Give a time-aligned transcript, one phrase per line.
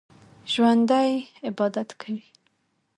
[0.51, 1.09] ژوندي
[1.47, 2.23] عبادت کوي